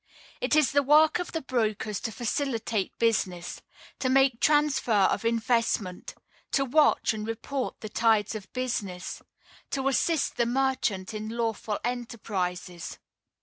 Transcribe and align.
It 0.41 0.55
is 0.55 0.71
the 0.71 0.81
work 0.81 1.19
of 1.19 1.31
the 1.31 1.43
brokers 1.43 1.99
to 1.99 2.11
facilitate 2.11 2.97
business; 2.97 3.61
to 3.99 4.09
make 4.09 4.39
transfer 4.39 4.91
of 4.91 5.23
investment; 5.23 6.15
to 6.53 6.65
watch 6.65 7.13
and 7.13 7.27
report 7.27 7.81
the 7.81 7.89
tides 7.89 8.33
of 8.33 8.51
business; 8.51 9.21
to 9.69 9.87
assist 9.87 10.37
the 10.37 10.47
merchant 10.47 11.13
in 11.13 11.29
lawful 11.29 11.77
enterprises. 11.83 12.97